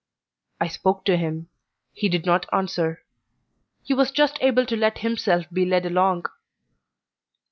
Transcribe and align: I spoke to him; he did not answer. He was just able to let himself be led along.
I 0.59 0.67
spoke 0.67 1.05
to 1.05 1.15
him; 1.15 1.49
he 1.93 2.09
did 2.09 2.25
not 2.25 2.51
answer. 2.51 3.03
He 3.83 3.93
was 3.93 4.09
just 4.09 4.39
able 4.41 4.65
to 4.65 4.75
let 4.75 4.97
himself 5.05 5.45
be 5.53 5.63
led 5.63 5.85
along. 5.85 6.25